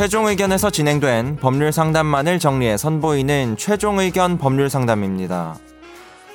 [0.00, 5.58] 최종 의견에서 진행된 법률 상담만을 정리해 선보이는 최종 의견 법률 상담입니다.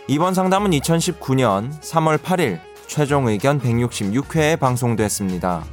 [0.07, 5.63] 이번 상담은 2019년 3월 8일 최종 의견 166회에 방송됐습니다.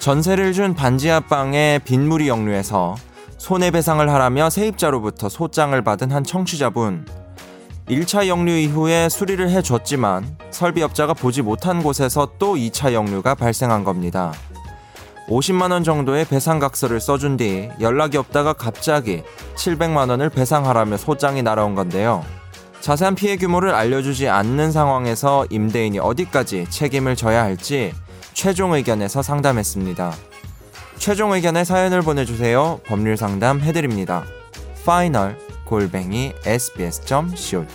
[0.00, 2.96] 전세를 준 반지 앞방에 빗물이 역류해서
[3.38, 7.06] 손해배상을 하라며 세입자로부터 소장을 받은 한 청취자분.
[7.88, 14.32] 1차 역류 이후에 수리를 해줬지만 설비업자가 보지 못한 곳에서 또 2차 역류가 발생한 겁니다.
[15.30, 19.22] 50만원 정도의 배상각서를 써준 뒤 연락이 없다가 갑자기
[19.54, 22.24] 700만원을 배상하라며 소장이 날아온 건데요.
[22.80, 27.92] 자세한 피해 규모를 알려주지 않는 상황에서 임대인이 어디까지 책임을 져야 할지
[28.32, 30.12] 최종 의견에서 상담했습니다.
[30.96, 32.80] 최종 의견의 사연을 보내주세요.
[32.86, 34.24] 법률 상담 해드립니다.
[34.84, 37.70] 파이널 골뱅이 sbs.co.kr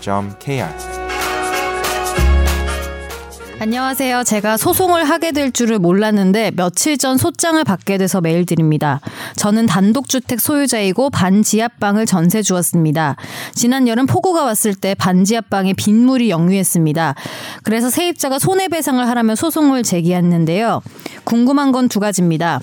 [3.57, 4.25] 안녕하세요.
[4.25, 8.99] 제가 소송을 하게 될 줄을 몰랐는데 며칠 전 소장을 받게 돼서 메일 드립니다.
[9.37, 13.15] 저는 단독주택 소유자이고 반지하방을 전세 주었습니다.
[13.53, 17.15] 지난 여름 폭우가 왔을 때 반지하방에 빗물이 역류했습니다.
[17.63, 20.81] 그래서 세입자가 손해배상을 하라며 소송을 제기했는데요.
[21.23, 22.59] 궁금한 건 두 가지입니다.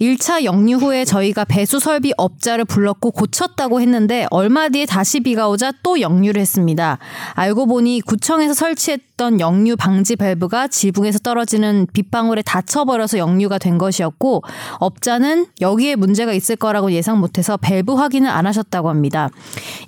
[0.00, 5.72] 1차 역류 후에 저희가 배수 설비 업자를 불렀고 고쳤다고 했는데 얼마 뒤에 다시 비가 오자
[5.82, 6.98] 또 역류를 했습니다.
[7.32, 14.42] 알고 보니 구청에서 설치했던 역류 방지 밸브가 지붕에서 떨어지는 빗방울에 닫혀버려서 역류가 된 것이었고
[14.78, 19.30] 업자는 여기에 문제가 있을 거라고 예상 못해서 밸브 확인을 안 하셨다고 합니다.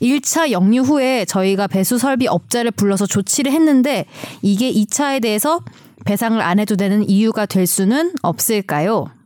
[0.01, 4.06] 1차 역류 후에 저희가 배수 설비 업자를 불러서 조치를 했는데
[4.41, 5.61] 이게 2차에 대해서
[6.05, 9.17] 배상을 안 해도 되는 이유가 될 수는 없을까요?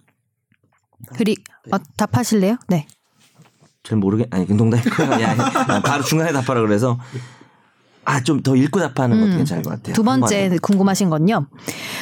[1.16, 1.36] 그리
[1.72, 2.56] 어, 답하실래요?
[2.68, 2.86] 네.
[3.82, 4.46] 잘 모르겠 아니
[5.24, 6.98] 아니, 바로 중간에 답하라 그래서
[8.04, 9.36] 아, 좀 더 읽고 답하는 것도 음.
[9.36, 9.94] 괜찮을 것 같아요.
[9.94, 11.46] 두 번째 궁금하신 건요.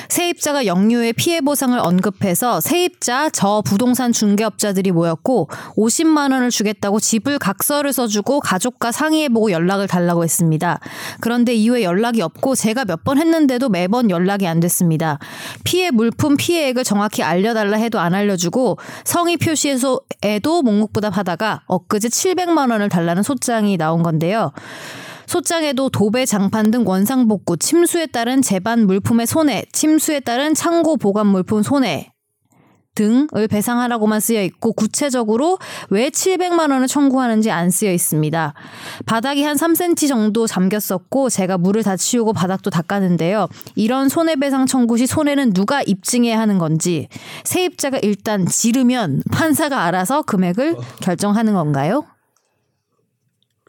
[0.09, 7.93] 세입자가 역류의 피해 보상을 언급해서 세입자 저 부동산 중개업자들이 모였고 50만 원을 주겠다고 지불 각서를
[7.93, 10.81] 써주고 가족과 상의해보고 연락을 달라고 했습니다.
[11.21, 15.19] 그런데 이후에 연락이 없고 제가 몇 번 했는데도 매번 연락이 안 됐습니다.
[15.65, 20.01] 피해 물품 피해액을 정확히 알려달라 해도 안 알려주고 성의 표시에도
[20.63, 24.53] 묵묵부답하다가 엊그제 700만 원을 달라는 소장이 나온 건데요.
[25.31, 31.29] 소장에도 도배, 장판 등 원상 복구, 침수에 따른 재반 물품의 손해, 침수에 따른 창고 보관
[31.29, 32.13] 물품 손해
[32.97, 38.55] 등을 배상하라고만 쓰여 있고 구체적으로 왜 700만 원을 청구하는지 안 쓰여 있습니다.
[39.07, 43.47] 바닥이 한 3cm 정도 잠겼었고 제가 물을 다 치우고 바닥도 닦았는데요.
[43.77, 47.07] 이런 손해배상 청구 시 손해는 누가 입증해야 하는 건지
[47.45, 52.05] 세입자가 일단 지르면 판사가 알아서 금액을 결정하는 건가요?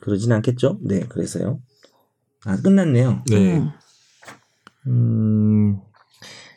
[0.01, 0.79] 그러진 않겠죠?
[0.81, 1.59] 네, 그래서요.
[2.45, 3.23] 아, 끝났네요.
[3.29, 3.57] 네.
[3.57, 3.71] 음.
[4.87, 5.79] 음,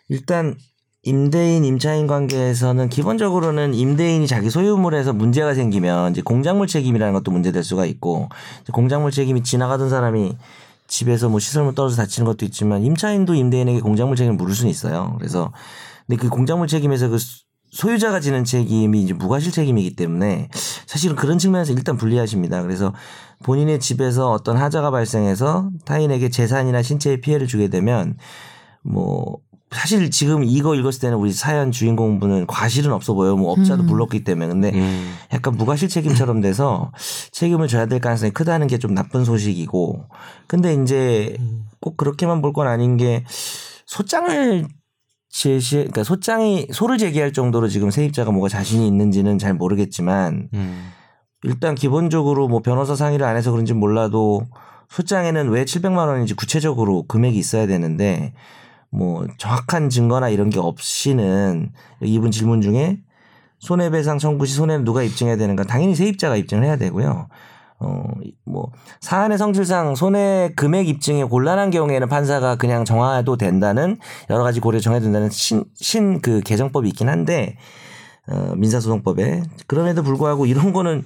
[0.08, 0.56] 일단
[1.02, 7.84] 임대인 임차인 관계에서는 기본적으로는 임대인이 자기 소유물에서 문제가 생기면 이제 공작물 책임이라는 것도 문제될 수가
[7.84, 8.30] 있고
[8.72, 10.36] 공작물 책임이 지나가던 사람이
[10.86, 15.14] 집에서 뭐 시설물 떨어져 다치는 것도 있지만 임차인도 임대인에게 공작물 책임을 물을 수는 있어요.
[15.18, 15.52] 그래서
[16.06, 17.18] 근데 그 공작물 책임에서 그
[17.74, 20.48] 소- 소유자가 지는 책임이 이제 무과실 책임이기 때문에
[20.86, 22.62] 사실은 그런 측면에서 일단 불리하십니다.
[22.62, 22.94] 그래서
[23.42, 28.16] 본인의 집에서 어떤 하자가 발생해서 타인에게 재산이나 신체에 피해를 주게 되면
[28.82, 29.38] 뭐
[29.70, 33.36] 사실 지금 이거 읽었을 때는 우리 사연 주인공분은 과실은 없어 보여요.
[33.36, 33.86] 뭐 업자도 음.
[33.88, 34.46] 불렀기 때문에.
[34.46, 35.14] 근데 음.
[35.32, 36.92] 약간 무과실 책임처럼 돼서
[37.32, 40.04] 책임을 져야 될 가능성이 크다는 게 좀 나쁜 소식이고.
[40.46, 41.36] 근데 이제
[41.80, 43.24] 꼭 그렇게만 볼 건 아닌 게
[43.86, 44.68] 소장을
[45.34, 50.92] 제시, 그러니까 소장이 소를 제기할 정도로 지금 세입자가 뭐가 자신이 있는지는 잘 모르겠지만 음.
[51.42, 54.46] 일단 기본적으로 뭐 변호사 상의를 안 해서 그런지 몰라도
[54.90, 58.32] 소장에는 왜 700만 원인지 구체적으로 금액이 있어야 되는데
[58.90, 61.72] 뭐 정확한 증거나 이런 게 없이는
[62.02, 63.00] 이분 질문 중에
[63.58, 67.26] 손해배상 청구 시 손해는 누가 입증해야 되는가 당연히 세입자가 입증을 해야 되고요.
[67.84, 68.04] 어
[68.46, 68.70] 뭐
[69.00, 73.98] 사안의 성질상 손해 금액 입증이 곤란한 경우에는 판사가 그냥 정하도 된다는
[74.30, 77.56] 여러 가지 고려 정해야 된다는 신 신 그 개정법이 있긴 한데
[78.28, 81.02] 어, 민사소송법에 그럼에도 불구하고 이런 거는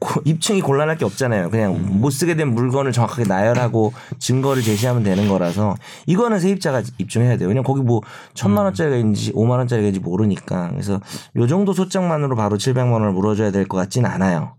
[0.00, 1.50] 고- 입증이 곤란할 게 없잖아요.
[1.50, 5.74] 그냥 못 쓰게 된 물건을 정확하게 나열하고 증거를 제시하면 되는 거라서
[6.06, 7.48] 이거는 세입자가 입증해야 돼요.
[7.48, 8.00] 왜냐면 거기 뭐
[8.34, 10.70] 천만 원짜리가 있는지 오만 원짜리가 있는지 모르니까.
[10.70, 11.00] 그래서
[11.36, 14.54] 요 정도 소장만으로 바로 700만 원을 물어줘야 될 것 같지는 않아요.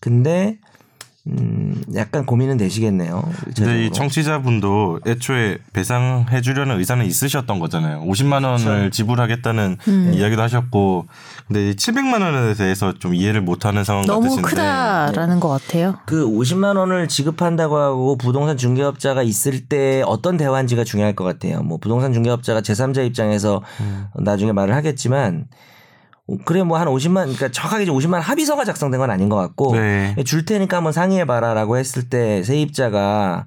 [0.00, 0.58] 근데
[1.28, 3.22] 음 약간 고민은 되시겠네요.
[3.54, 3.90] 근데 이.
[3.92, 8.02] 청취자분도 애초에 배상해 주려는 의사는 있으셨던 거잖아요.
[8.02, 8.68] 50만 그렇죠.
[8.70, 10.12] 원을 지불하겠다는 음.
[10.14, 11.06] 이야기도 하셨고
[11.46, 15.96] 근데 이 700만 원에 대해서 좀 이해를 못 하는 상황 너무 같으신데 크다라는 것 같아요.
[16.06, 21.62] 그 50만 원을 지급한다고 하고 부동산 중개업자가 있을 때 어떤 대화인지가 중요할 것 같아요.
[21.62, 23.62] 뭐 부동산 중개업자가 제3자 입장에서
[24.14, 25.46] 나중에 말을 하겠지만
[26.44, 30.14] 그래 뭐 한 50만 그러니까 정확하게 이제 50만 합의서가 작성된 건 아닌 것 같고 네.
[30.24, 33.46] 줄 테니까 한번 상의해 봐라라고 했을 때 세입자가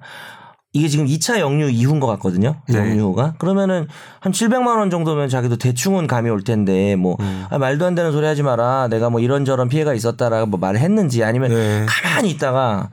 [0.74, 2.56] 이게 지금 2차 영유 이후인 것 같거든요.
[2.66, 2.78] 네.
[2.78, 3.86] 영유가 그러면은
[4.20, 7.44] 한 700만 원 정도면 자기도 대충은 감이 올 텐데 뭐 음.
[7.50, 8.88] 아, 말도 안 되는 소리 하지 마라.
[8.88, 11.86] 내가 뭐 이런저런 피해가 있었다라고 뭐 말을 했는지 아니면 네.
[11.86, 12.88] 가만히 있다가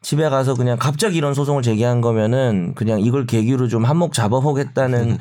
[0.00, 5.18] 집에 가서 그냥 갑자기 이런 소송을 제기한 거면은 그냥 이걸 계기로 좀 한몫 잡아보겠다는 음.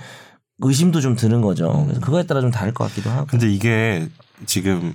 [0.59, 1.83] 의심도 좀 드는 거죠.
[1.85, 3.27] 그래서 그거에 따라 좀 다를 것 같기도 하고.
[3.27, 4.07] 근데 이게
[4.45, 4.93] 지금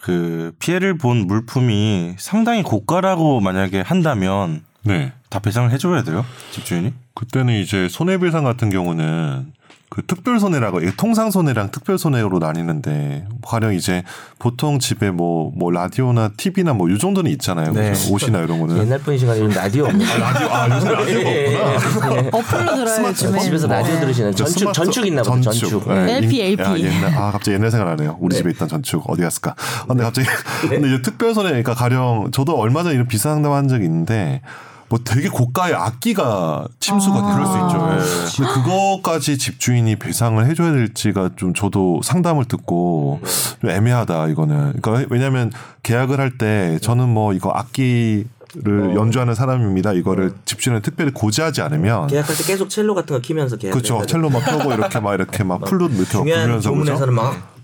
[0.00, 5.12] 그 피해를 본 물품이 상당히 고가라고 만약에 한다면 네.
[5.28, 6.94] 다 배상을 해줘야 돼요 집주인이?
[7.14, 9.52] 그때는 이제 손해배상 같은 경우는
[9.90, 14.02] 그 특별 손해라고 이게 통상 손해랑 특별 손해로 나뉘는데 가령 이제
[14.38, 17.72] 보통 집에 뭐뭐 라디오나 TV나 뭐 이 정도는 있잖아요.
[17.72, 17.92] 네.
[18.10, 22.28] 옷이나 이런 거는 옛날 분이시다 요즘 라디오 없는 라디오 아 요새 라디오가 없구나.
[22.32, 23.38] 어플로 들어야 요즘에.
[23.40, 25.88] 집에서 라디오 들으시는 저 전축 전축 있나 보다 전축.
[25.88, 26.62] 네, LP, 인- LP.
[26.62, 28.16] 야, 옛날, 아 갑자기 옛날 생각나네요.
[28.20, 29.54] 우리 집에 있던 전축 어디 갔을까?
[29.56, 30.28] 아, 근데 갑자기
[30.68, 34.42] 근데 이제 특별 손해 그러니까 가령 저도 얼마 전에 이런 비싼 상담한 적이 있는데
[34.88, 37.36] 뭐 되게 고가의 악기가 침수가 아.
[37.36, 37.84] 될수 있죠.
[37.84, 37.96] 아.
[37.96, 38.36] 예.
[38.36, 43.20] 근데 그거까지 집주인이 배상을 해줘야 될지가 좀 저도 상담을 듣고
[43.60, 44.80] 좀 애매하다 이거는.
[44.80, 45.52] 그러니까 왜냐하면
[45.82, 48.24] 계약을 할 때 저는 뭐 이거 악기
[48.54, 49.92] 를 연주하는 사람입니다.
[49.92, 53.72] 이거를 집주인은 특별히 고지하지 않으면 계약할 때 계속 첼로 같은 거 키면서 계약.
[53.72, 54.04] 그렇죠.
[54.06, 56.70] 첼로 막 펴고 이렇게 막 이렇게 막 플룻 이렇게 불면서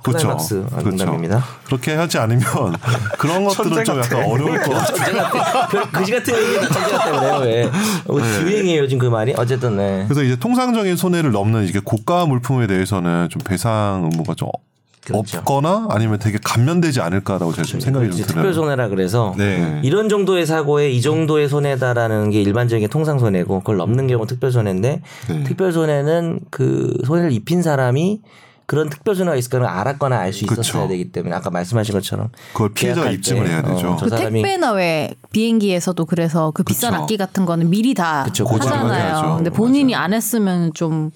[0.05, 0.37] 그죠?
[0.37, 0.91] 그렇죠.
[0.91, 1.43] 농담입니다.
[1.65, 2.45] 그렇게 하지 않으면
[3.19, 5.91] 그런 것들은 좀 약간 어려울 것 같아요.
[5.91, 7.39] 그지 같은 얘기도 천재 같다 그래요.
[7.43, 7.65] 왜?
[7.65, 9.33] 어, 유행이에요 요즘 그 말이.
[9.35, 10.05] 어쨌든 네.
[10.07, 14.51] 그래서 이제 통상적인 손해를 넘는 이게 고가 물품에 대해서는 좀 배상 의무가 좀
[15.05, 15.39] 그렇죠.
[15.39, 18.27] 없거나 아니면 되게 감면되지 않을까라고 제가 좀 생각이 좀 들어요.
[18.27, 19.81] 특별 손해라 그래서 네.
[19.83, 24.51] 이런 정도의 사고에 이 정도의 손해다라는 게 일반적인 통상 손해고 그걸 넘는 경우 는 특별
[24.51, 25.45] 손해인데 네.
[25.45, 28.21] 특별 손해는 그 손해를 입힌 사람이
[28.67, 30.45] 그런 특별 손해가 있을 거는 알았거나 알 수.
[30.45, 33.93] 있었어야 되기 때문에 아까 말씀하신 것처럼 그걸 피해자가 입증을 때, 해야 되죠.
[33.93, 37.03] 어, 저그 사람이 택배나 왜 비행기에서도 그래서 그 비싼 그쵸.
[37.03, 38.93] 악기 같은 거는 미리 다 그쵸, 하잖아요.
[38.93, 39.37] 해야죠.
[39.37, 41.11] 근데 본인이 안 했으면 좀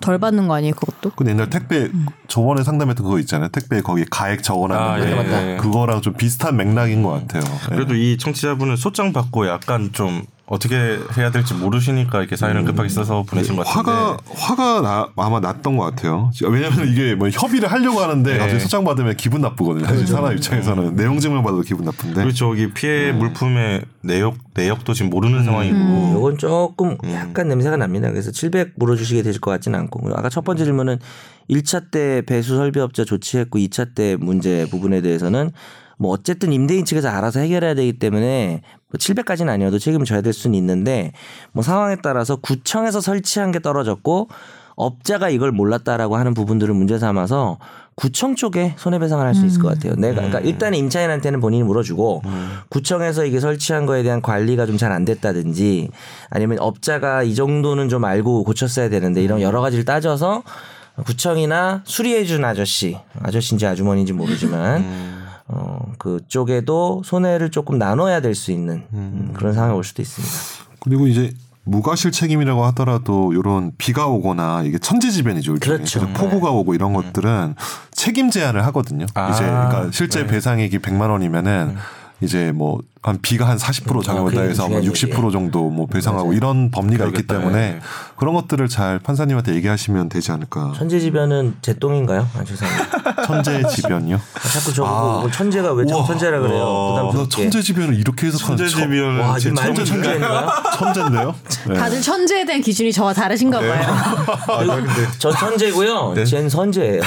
[0.00, 0.18] 덜.
[0.18, 1.12] 받는 거 아니에요, 그것도?
[1.16, 2.06] 근데 옛날 택배 음.
[2.28, 3.48] 저번에 상담했던 그거 있잖아요.
[3.50, 5.62] 택배 거기 가액 적어놨는데 아, 예, 맞다.
[5.62, 7.42] 그거랑 좀 비슷한 맥락인 것 같아요.
[7.70, 7.74] 예.
[7.74, 13.22] 그래도 이 청취자분은 소장 받고 약간 좀 어떻게 해야 될지 모르시니까 이렇게 사연을 급하게 써서
[13.22, 13.88] 보내신 것 같은데.
[13.88, 16.32] 화가 화가 나, 아마 났던 것 같아요.
[16.42, 18.36] 왜냐하면 이게 뭐 협의를 하려고 하는데 네.
[18.36, 19.86] 갑자기 소장 받으면 기분 나쁘거든요.
[19.86, 22.14] 사실 사람 입장에서는 내용 증명 받아도 기분 나쁜데.
[22.14, 25.76] 그리고 저기 피해 물품의 내역 내역도 지금 모르는 상황이고.
[25.76, 28.10] 음, 요건 조금 약간 냄새가 납니다.
[28.10, 30.98] 그래서 700 물어주시게 되실 것 같지는 않고 아까 첫 번째 질문은
[31.48, 35.52] 1차 때 배수 설비업자 조치했고 2차 때 문제 부분에 대해서는
[36.00, 40.56] 뭐 어쨌든 임대인 측에서 알아서 해결해야 되기 때문에 뭐 700까지는 아니어도 책임을 져야 될 수는
[40.56, 41.12] 있는데
[41.52, 44.28] 뭐 상황에 따라서 구청에서 설치한 게 떨어졌고
[44.76, 47.58] 업자가 이걸 몰랐다라고 하는 부분들을 문제 삼아서
[47.96, 49.94] 구청 쪽에 손해배상을 할수 있을 것 같아요.
[49.96, 52.22] 내가 그러니까 일단 임차인한테는 본인이 물어주고
[52.70, 55.90] 구청에서 이게 설치한 거에 대한 관리가 좀 잘 안 됐다든지
[56.30, 60.44] 아니면 업자가 이 정도는 좀 알고 고쳤어야 되는데 이런 여러 가지를 따져서
[61.04, 64.82] 구청이나 수리해준 아저씨 아저씨인지 아주머니인지 모르지만
[65.52, 70.34] 어 그쪽에도 손해를 조금 나눠야 될 수 있는 음, 그런 상황이 올 수도 있습니다.
[70.80, 71.32] 그리고 이제
[71.64, 75.54] 무과실 책임이라고 하더라도 이런 비가 오거나 이게 천재지변이죠.
[75.54, 75.78] 일종의.
[75.78, 76.08] 그렇죠.
[76.14, 77.54] 폭우가 오고 이런 것들은
[77.92, 79.06] 책임 제한을 하거든요.
[79.14, 81.76] 아, 이제 그러니까 실제 배상액이 100만 원이면은
[82.22, 86.70] 이제 뭐한 비가 한 40% 장애온다 그게 해서 뭐 중요한 60% 정도 뭐 배상하고 이런
[86.70, 87.38] 법리가 있기 그러겠다.
[87.40, 87.80] 때문에 예.
[88.16, 90.74] 그런 것들을 잘 판사님한테 얘기하시면 되지 않을까.
[90.76, 92.28] 천재지변은 제 똥인가요?
[92.36, 93.22] 아 죄송합니다.
[93.26, 94.16] 천재지변이요?
[94.16, 96.92] 아, 자꾸 저보고 뭐 천재가 왜참 천재라 그래요?
[96.96, 97.42] 나 부담스럽게.
[97.50, 100.50] 천재지변을 이렇게 해석하는 천재지변은 와, 제 지금 말도 천재인가요?
[100.78, 101.34] 천재인데요?
[101.68, 101.74] 네.
[101.74, 104.26] 다들 천재에 대한 기준이 저와 다르신가 봐요.
[105.18, 106.14] 저 천재고요.
[106.26, 107.00] 쟨 선재예요.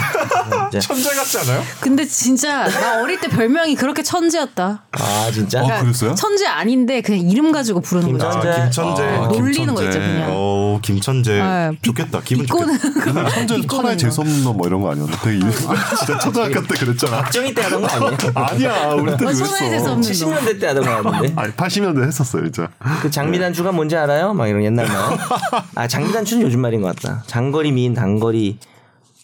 [0.81, 1.61] 천재 같지 않아요?
[1.79, 4.85] 근데 진짜 나 어릴 때 별명이 그렇게 천재였다.
[4.91, 5.61] 아 진짜.
[5.63, 6.15] 어, 그랬어요?
[6.15, 8.29] 천재 아닌데 그냥 이름 가지고 부르는 거죠.
[8.39, 8.49] 김천재.
[8.49, 9.03] 아, 김천재.
[9.03, 9.85] 아, 놀리는 거 김천재.
[9.85, 10.29] 있죠, 그냥.
[10.31, 11.39] 어, 김천재.
[11.41, 12.21] 아, 비- 좋겠다.
[12.23, 13.29] 기분 좋겠다.
[13.29, 15.15] 천재 천하의 재수없는 놈뭐 이런 거 아니었나?
[15.23, 15.39] 되게 이-
[15.97, 17.17] 진짜 초등학교 때 그랬잖아.
[17.23, 18.17] 박정희 때 하던 거 아니에요?
[18.35, 19.91] 아니야 우리 때 어, 천하의 재수 그랬어.
[19.91, 20.01] 없는 놈.
[20.01, 21.33] 70년대 때 하던 거 같은데.
[21.35, 22.69] 아니 80년대 했었어요 진짜.
[23.01, 24.33] 그 장미단추가 뭔지 알아요?
[24.33, 24.95] 막 이런 옛날 말.
[25.75, 27.23] 아 장미단추는 요즘 말인 것 같다.
[27.27, 28.57] 장거리 미인, 단거리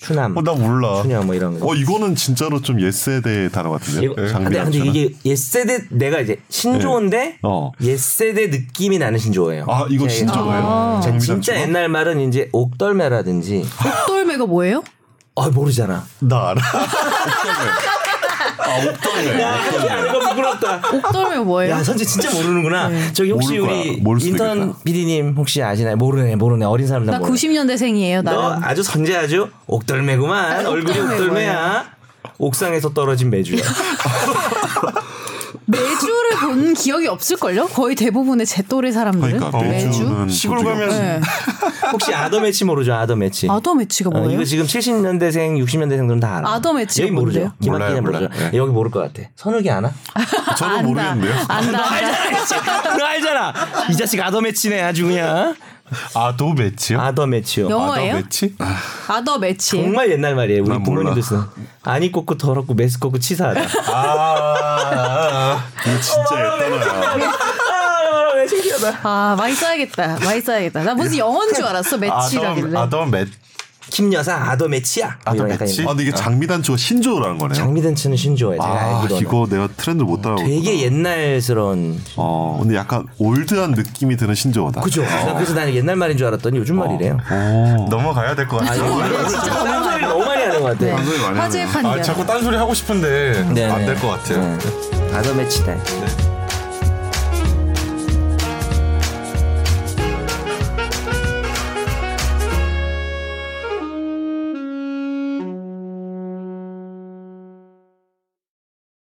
[0.02, 1.02] 추남, 어 나 몰라.
[1.02, 1.68] 추녀 뭐 이런 거.
[1.68, 4.04] 어 이거는 진짜로 좀 옛세대 단어 같은데요.
[4.12, 4.86] 이거, 근데, 근데 장미단추는.
[4.88, 7.72] 이게 옛세대 내가 이제 신조어인데 어.
[7.82, 9.66] 옛세대 느낌이 나는 신조어예요.
[9.68, 10.64] 아 이거 신조어예요?
[10.66, 11.00] 아.
[11.04, 11.62] 진짜 장미단추가?
[11.62, 13.66] 옛날 말은 이제 옥돌매라든지
[14.06, 14.84] 옥돌매가 뭐예요?
[15.36, 16.06] 아 모르잖아.
[16.20, 16.62] 나 알아.
[18.70, 20.82] 야 이렇게 하는 거 부끄럽다.
[20.96, 21.72] 옥돌매가 뭐예요?
[21.74, 22.90] 야 선재 진짜 모르는구나.
[23.14, 23.58] 저기 혹시.
[23.60, 24.76] 우리 인턴.
[24.84, 25.96] PD님 혹시 아시나요?
[25.98, 27.36] 모르네 모르네 어린 사람들 나 모르네.
[27.38, 28.64] 90년대생이에요, 너 나는.
[28.64, 31.86] 아주 선재 아주 옥돌매구만 아, 얼굴이 옥돌매 옥돌매야.
[32.38, 33.60] 옥상에서 떨어진 매주야.
[35.66, 37.68] 매주를 본 기억이 없을걸요?
[37.68, 40.90] 거의 대부분의 제 또래 사람들은 그러니까 매주는 시골 가면.
[40.90, 41.20] 네.
[41.92, 42.94] 혹시 아더 매치 모르죠?
[42.94, 43.48] 아더 매치.
[43.50, 44.32] 아더 매치가 어, 뭐예요?
[44.32, 46.50] 이거 지금 70년대생, 60년대생들은 다 알아.
[46.54, 47.52] 아더 매치가 여기 모르죠.
[47.62, 48.20] 김학기는 몰라요, 모르죠.
[48.30, 48.50] 몰라요.
[48.54, 49.28] 예, 여기 모를 것 같아.
[49.36, 49.92] 선욱이 아나?
[50.58, 50.82] 저도 안다.
[50.88, 51.34] 모르겠는데요.
[51.48, 51.86] 안다.
[51.86, 52.98] 안다.
[52.98, 53.54] 너 알잖아.
[53.92, 55.56] 이 자식 아더메치네 아주 그냥.
[56.14, 57.02] 아도메치요?
[57.02, 57.68] 아더메치요.
[57.68, 58.12] 영어예요?
[58.18, 58.56] 아더메치?
[59.08, 59.72] 아더메치.
[59.72, 60.62] 정말 옛날 말이에요.
[60.62, 61.20] 우리 난 부모님도.
[61.22, 61.42] 쓰는.
[61.84, 63.62] 아니꼽고 더럽고 메스껍고 치사하다.
[63.92, 67.32] 아, 이거 진짜 옛단어야.
[68.50, 69.00] 아, 왜 신기하다.
[69.04, 70.18] 아 많이 써야겠다.
[70.24, 70.84] 많이 써야겠다.
[70.84, 72.78] 나 무슨 영어인 줄 알았어 메치라길래.
[72.78, 75.18] 아더 매김 여사 아더메치야.
[75.26, 75.84] 아더메치?
[75.84, 77.56] 아, 근데 이게 장미단추가 신조어라는 거네요.
[77.56, 78.62] 장미단추는 신조어예요.
[78.62, 79.22] 제가 아, 알기로는.
[79.22, 80.44] 이거 내가 트렌드 못 따라오고.
[80.44, 82.02] 되게 옛날스러운.
[82.16, 84.82] 어, 근데 약간 올드한 느낌이 드는 신조어다.
[84.82, 85.04] 그죠?
[85.04, 87.18] 나 그래서 나는 옛날 말인 줄 알았더니 요즘 말이래요.
[87.32, 87.88] 오.
[87.90, 88.98] 넘어가야 될 것 같아요.
[89.00, 90.86] 딴소리를 너무 많이 하는 것 같아.
[90.86, 90.92] 네.
[90.92, 91.68] 하네요.
[91.68, 92.00] 판결.
[92.00, 93.86] 아 자꾸 딴소리 하고 싶은데 네, 안 네.
[93.88, 94.58] 될것 같아요.
[94.58, 95.16] 네.
[95.16, 96.29] 아더 매치다.